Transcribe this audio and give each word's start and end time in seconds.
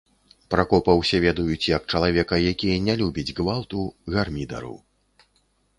Пракопа 0.53 0.95
ўсе 0.99 1.17
ведаюць 1.25 1.69
як 1.77 1.85
чалавека, 1.95 2.35
які 2.51 2.73
не 2.87 2.97
любіць 3.03 3.35
гвалту, 3.43 3.79
гармідару. 4.17 4.75